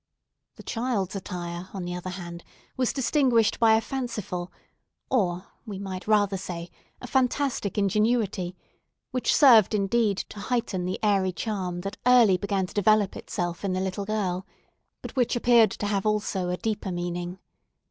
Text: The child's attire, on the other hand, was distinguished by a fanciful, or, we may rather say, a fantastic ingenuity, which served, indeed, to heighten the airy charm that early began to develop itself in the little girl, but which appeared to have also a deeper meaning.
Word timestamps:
The 0.55 0.63
child's 0.63 1.15
attire, 1.15 1.69
on 1.75 1.85
the 1.85 1.93
other 1.93 2.09
hand, 2.09 2.43
was 2.75 2.91
distinguished 2.91 3.59
by 3.59 3.75
a 3.75 3.81
fanciful, 3.81 4.51
or, 5.11 5.45
we 5.63 5.77
may 5.77 5.99
rather 6.07 6.37
say, 6.37 6.71
a 6.99 7.05
fantastic 7.05 7.77
ingenuity, 7.77 8.57
which 9.11 9.31
served, 9.35 9.75
indeed, 9.75 10.17
to 10.29 10.39
heighten 10.39 10.85
the 10.85 10.97
airy 11.03 11.31
charm 11.31 11.81
that 11.81 11.97
early 12.07 12.37
began 12.37 12.65
to 12.65 12.73
develop 12.73 13.15
itself 13.15 13.63
in 13.63 13.73
the 13.73 13.79
little 13.79 14.05
girl, 14.05 14.47
but 15.03 15.15
which 15.15 15.35
appeared 15.35 15.69
to 15.69 15.85
have 15.85 16.07
also 16.07 16.49
a 16.49 16.57
deeper 16.57 16.91
meaning. 16.91 17.37